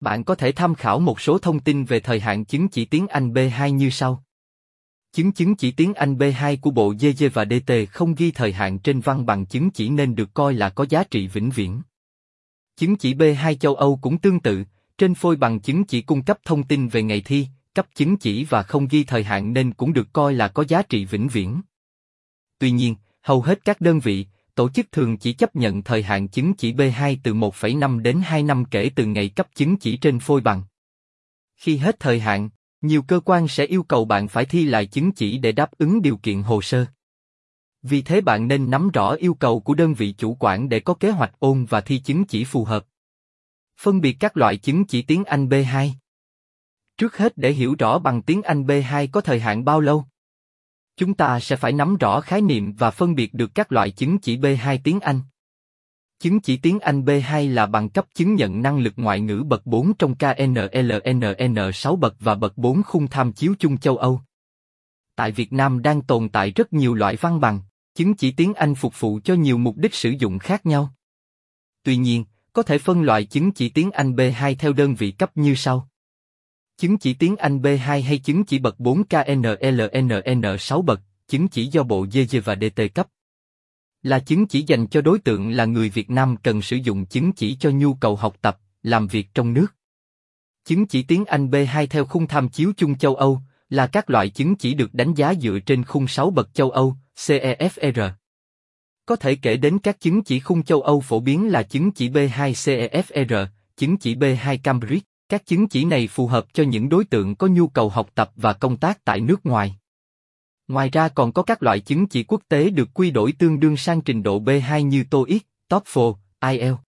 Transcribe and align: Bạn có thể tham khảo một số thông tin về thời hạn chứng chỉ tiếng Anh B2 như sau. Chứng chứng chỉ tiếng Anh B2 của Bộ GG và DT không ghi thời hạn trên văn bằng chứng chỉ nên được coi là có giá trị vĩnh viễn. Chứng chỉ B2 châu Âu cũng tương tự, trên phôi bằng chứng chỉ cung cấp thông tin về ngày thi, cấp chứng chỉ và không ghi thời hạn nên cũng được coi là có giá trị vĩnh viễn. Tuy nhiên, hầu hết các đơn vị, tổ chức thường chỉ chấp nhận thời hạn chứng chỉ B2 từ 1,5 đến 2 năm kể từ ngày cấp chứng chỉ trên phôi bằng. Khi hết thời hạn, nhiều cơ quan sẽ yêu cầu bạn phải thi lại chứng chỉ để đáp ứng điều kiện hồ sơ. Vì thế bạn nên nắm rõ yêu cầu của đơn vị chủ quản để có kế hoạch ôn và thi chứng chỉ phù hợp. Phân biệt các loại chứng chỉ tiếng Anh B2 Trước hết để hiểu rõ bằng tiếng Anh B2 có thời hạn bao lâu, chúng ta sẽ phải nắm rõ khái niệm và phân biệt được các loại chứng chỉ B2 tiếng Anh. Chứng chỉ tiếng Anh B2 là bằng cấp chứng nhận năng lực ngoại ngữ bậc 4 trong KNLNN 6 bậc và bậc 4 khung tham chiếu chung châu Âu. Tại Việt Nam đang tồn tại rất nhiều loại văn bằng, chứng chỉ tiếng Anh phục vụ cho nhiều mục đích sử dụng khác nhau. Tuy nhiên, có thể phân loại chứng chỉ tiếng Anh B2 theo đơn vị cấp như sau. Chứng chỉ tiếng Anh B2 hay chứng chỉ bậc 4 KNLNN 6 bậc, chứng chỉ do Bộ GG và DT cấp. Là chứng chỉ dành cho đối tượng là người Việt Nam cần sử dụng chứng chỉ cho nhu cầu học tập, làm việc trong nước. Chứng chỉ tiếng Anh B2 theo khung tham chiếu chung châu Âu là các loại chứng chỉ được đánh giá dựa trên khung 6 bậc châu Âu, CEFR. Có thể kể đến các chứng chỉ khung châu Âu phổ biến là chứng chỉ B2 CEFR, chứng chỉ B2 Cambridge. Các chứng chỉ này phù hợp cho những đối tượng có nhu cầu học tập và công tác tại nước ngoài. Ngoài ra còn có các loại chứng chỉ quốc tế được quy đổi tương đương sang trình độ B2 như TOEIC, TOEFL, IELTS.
Bạn 0.00 0.24
có 0.24 0.34
thể 0.34 0.52
tham 0.52 0.74
khảo 0.74 1.00
một 1.00 1.20
số 1.20 1.38
thông 1.38 1.60
tin 1.60 1.84
về 1.84 2.00
thời 2.00 2.20
hạn 2.20 2.44
chứng 2.44 2.68
chỉ 2.68 2.84
tiếng 2.84 3.08
Anh 3.08 3.32
B2 3.32 3.68
như 3.68 3.90
sau. 3.90 4.24
Chứng 5.12 5.32
chứng 5.32 5.56
chỉ 5.56 5.70
tiếng 5.70 5.94
Anh 5.94 6.14
B2 6.14 6.56
của 6.60 6.70
Bộ 6.70 6.94
GG 6.98 7.24
và 7.32 7.44
DT 7.44 7.72
không 7.90 8.14
ghi 8.14 8.30
thời 8.30 8.52
hạn 8.52 8.78
trên 8.78 9.00
văn 9.00 9.26
bằng 9.26 9.46
chứng 9.46 9.70
chỉ 9.70 9.88
nên 9.90 10.14
được 10.14 10.34
coi 10.34 10.54
là 10.54 10.68
có 10.68 10.86
giá 10.88 11.04
trị 11.04 11.26
vĩnh 11.26 11.50
viễn. 11.50 11.82
Chứng 12.76 12.96
chỉ 12.96 13.14
B2 13.14 13.54
châu 13.54 13.74
Âu 13.74 13.98
cũng 14.02 14.18
tương 14.18 14.40
tự, 14.40 14.64
trên 14.98 15.14
phôi 15.14 15.36
bằng 15.36 15.60
chứng 15.60 15.84
chỉ 15.84 16.02
cung 16.02 16.22
cấp 16.22 16.38
thông 16.44 16.62
tin 16.62 16.88
về 16.88 17.02
ngày 17.02 17.20
thi, 17.20 17.46
cấp 17.74 17.86
chứng 17.94 18.16
chỉ 18.16 18.44
và 18.44 18.62
không 18.62 18.88
ghi 18.88 19.04
thời 19.04 19.24
hạn 19.24 19.52
nên 19.52 19.72
cũng 19.72 19.92
được 19.92 20.12
coi 20.12 20.34
là 20.34 20.48
có 20.48 20.64
giá 20.68 20.82
trị 20.82 21.04
vĩnh 21.04 21.28
viễn. 21.28 21.60
Tuy 22.58 22.70
nhiên, 22.70 22.94
hầu 23.22 23.42
hết 23.42 23.64
các 23.64 23.80
đơn 23.80 24.00
vị, 24.00 24.26
tổ 24.54 24.68
chức 24.68 24.92
thường 24.92 25.16
chỉ 25.16 25.32
chấp 25.32 25.56
nhận 25.56 25.82
thời 25.82 26.02
hạn 26.02 26.28
chứng 26.28 26.54
chỉ 26.54 26.72
B2 26.72 27.16
từ 27.22 27.34
1,5 27.34 28.02
đến 28.02 28.20
2 28.24 28.42
năm 28.42 28.64
kể 28.64 28.90
từ 28.94 29.06
ngày 29.06 29.28
cấp 29.28 29.48
chứng 29.54 29.76
chỉ 29.76 29.96
trên 29.96 30.20
phôi 30.20 30.40
bằng. 30.40 30.62
Khi 31.56 31.76
hết 31.76 32.00
thời 32.00 32.20
hạn, 32.20 32.48
nhiều 32.80 33.02
cơ 33.02 33.20
quan 33.24 33.48
sẽ 33.48 33.64
yêu 33.64 33.82
cầu 33.82 34.04
bạn 34.04 34.28
phải 34.28 34.44
thi 34.44 34.64
lại 34.64 34.86
chứng 34.86 35.12
chỉ 35.12 35.38
để 35.38 35.52
đáp 35.52 35.70
ứng 35.78 36.02
điều 36.02 36.16
kiện 36.16 36.42
hồ 36.42 36.62
sơ. 36.62 36.86
Vì 37.82 38.02
thế 38.02 38.20
bạn 38.20 38.48
nên 38.48 38.70
nắm 38.70 38.90
rõ 38.90 39.12
yêu 39.12 39.34
cầu 39.34 39.60
của 39.60 39.74
đơn 39.74 39.94
vị 39.94 40.14
chủ 40.18 40.36
quản 40.40 40.68
để 40.68 40.80
có 40.80 40.94
kế 40.94 41.10
hoạch 41.10 41.32
ôn 41.38 41.64
và 41.64 41.80
thi 41.80 41.98
chứng 41.98 42.24
chỉ 42.24 42.44
phù 42.44 42.64
hợp. 42.64 42.86
Phân 43.80 44.00
biệt 44.00 44.12
các 44.12 44.36
loại 44.36 44.56
chứng 44.56 44.84
chỉ 44.84 45.02
tiếng 45.02 45.24
Anh 45.24 45.48
B2 45.48 45.90
Trước 46.96 47.16
hết 47.16 47.38
để 47.38 47.52
hiểu 47.52 47.74
rõ 47.78 47.98
bằng 47.98 48.22
tiếng 48.22 48.42
Anh 48.42 48.62
B2 48.62 49.08
có 49.12 49.20
thời 49.20 49.40
hạn 49.40 49.64
bao 49.64 49.80
lâu, 49.80 50.04
chúng 51.00 51.14
ta 51.14 51.40
sẽ 51.40 51.56
phải 51.56 51.72
nắm 51.72 51.96
rõ 51.96 52.20
khái 52.20 52.40
niệm 52.40 52.72
và 52.72 52.90
phân 52.90 53.14
biệt 53.14 53.34
được 53.34 53.54
các 53.54 53.72
loại 53.72 53.90
chứng 53.90 54.18
chỉ 54.18 54.36
B2 54.36 54.78
tiếng 54.84 55.00
Anh. 55.00 55.20
Chứng 56.18 56.40
chỉ 56.40 56.56
tiếng 56.56 56.80
Anh 56.80 57.04
B2 57.04 57.54
là 57.54 57.66
bằng 57.66 57.88
cấp 57.88 58.06
chứng 58.14 58.34
nhận 58.34 58.62
năng 58.62 58.78
lực 58.78 58.92
ngoại 58.96 59.20
ngữ 59.20 59.42
bậc 59.46 59.66
4 59.66 59.92
trong 59.94 60.14
KNLNN 60.14 61.72
6 61.74 61.96
bậc 61.96 62.16
và 62.20 62.34
bậc 62.34 62.58
4 62.58 62.82
khung 62.82 63.08
tham 63.08 63.32
chiếu 63.32 63.54
chung 63.58 63.78
châu 63.78 63.96
Âu. 63.96 64.20
Tại 65.16 65.32
Việt 65.32 65.52
Nam 65.52 65.82
đang 65.82 66.02
tồn 66.02 66.28
tại 66.28 66.50
rất 66.50 66.72
nhiều 66.72 66.94
loại 66.94 67.16
văn 67.16 67.40
bằng, 67.40 67.60
chứng 67.94 68.14
chỉ 68.14 68.32
tiếng 68.32 68.54
Anh 68.54 68.74
phục 68.74 69.00
vụ 69.00 69.20
cho 69.24 69.34
nhiều 69.34 69.58
mục 69.58 69.76
đích 69.76 69.94
sử 69.94 70.10
dụng 70.10 70.38
khác 70.38 70.66
nhau. 70.66 70.94
Tuy 71.82 71.96
nhiên, 71.96 72.24
có 72.52 72.62
thể 72.62 72.78
phân 72.78 73.02
loại 73.02 73.24
chứng 73.24 73.52
chỉ 73.52 73.68
tiếng 73.68 73.90
Anh 73.90 74.12
B2 74.12 74.54
theo 74.58 74.72
đơn 74.72 74.94
vị 74.94 75.10
cấp 75.10 75.36
như 75.36 75.54
sau. 75.54 75.89
Chứng 76.80 76.98
chỉ 76.98 77.14
tiếng 77.14 77.36
Anh 77.36 77.58
B2 77.58 78.02
hay 78.02 78.18
chứng 78.18 78.44
chỉ 78.44 78.58
bậc 78.58 78.80
4 78.80 79.02
KNLNN 79.04 80.58
6 80.58 80.82
bậc, 80.82 81.00
chứng 81.28 81.48
chỉ 81.48 81.66
do 81.66 81.82
Bộ 81.82 82.06
GG 82.12 82.36
và 82.44 82.56
DT 82.56 82.82
cấp. 82.94 83.08
Là 84.02 84.18
chứng 84.18 84.46
chỉ 84.46 84.62
dành 84.62 84.86
cho 84.86 85.00
đối 85.00 85.18
tượng 85.18 85.50
là 85.50 85.64
người 85.64 85.88
Việt 85.88 86.10
Nam 86.10 86.36
cần 86.42 86.62
sử 86.62 86.76
dụng 86.76 87.06
chứng 87.06 87.32
chỉ 87.32 87.56
cho 87.60 87.70
nhu 87.70 87.94
cầu 87.94 88.16
học 88.16 88.36
tập, 88.42 88.58
làm 88.82 89.06
việc 89.06 89.26
trong 89.34 89.52
nước. 89.52 89.66
Chứng 90.64 90.86
chỉ 90.86 91.02
tiếng 91.02 91.24
Anh 91.24 91.50
B2 91.50 91.86
theo 91.86 92.04
khung 92.04 92.26
tham 92.26 92.48
chiếu 92.48 92.72
chung 92.76 92.98
châu 92.98 93.14
Âu 93.14 93.40
là 93.68 93.86
các 93.86 94.10
loại 94.10 94.28
chứng 94.28 94.56
chỉ 94.56 94.74
được 94.74 94.94
đánh 94.94 95.14
giá 95.14 95.34
dựa 95.34 95.58
trên 95.66 95.84
khung 95.84 96.08
6 96.08 96.30
bậc 96.30 96.54
châu 96.54 96.70
Âu, 96.70 96.96
CEFR. 97.16 98.10
Có 99.06 99.16
thể 99.16 99.34
kể 99.34 99.56
đến 99.56 99.78
các 99.78 100.00
chứng 100.00 100.22
chỉ 100.22 100.40
khung 100.40 100.62
châu 100.62 100.82
Âu 100.82 101.00
phổ 101.00 101.20
biến 101.20 101.48
là 101.48 101.62
chứng 101.62 101.90
chỉ 101.90 102.08
B2 102.10 102.52
CEFR, 102.52 103.46
chứng 103.76 103.96
chỉ 103.96 104.14
B2 104.14 104.58
Cambridge. 104.62 105.09
Các 105.30 105.46
chứng 105.46 105.68
chỉ 105.68 105.84
này 105.84 106.08
phù 106.08 106.26
hợp 106.26 106.46
cho 106.52 106.62
những 106.62 106.88
đối 106.88 107.04
tượng 107.04 107.34
có 107.34 107.46
nhu 107.46 107.68
cầu 107.68 107.88
học 107.88 108.10
tập 108.14 108.30
và 108.36 108.52
công 108.52 108.76
tác 108.76 109.04
tại 109.04 109.20
nước 109.20 109.46
ngoài. 109.46 109.76
Ngoài 110.68 110.90
ra 110.90 111.08
còn 111.08 111.32
có 111.32 111.42
các 111.42 111.62
loại 111.62 111.80
chứng 111.80 112.06
chỉ 112.06 112.22
quốc 112.22 112.42
tế 112.48 112.70
được 112.70 112.88
quy 112.94 113.10
đổi 113.10 113.32
tương 113.32 113.60
đương 113.60 113.76
sang 113.76 114.00
trình 114.00 114.22
độ 114.22 114.40
B2 114.40 114.80
như 114.80 115.04
TOEIC, 115.10 115.42
TOEFL, 115.68 116.14
IELTS. 116.40 116.80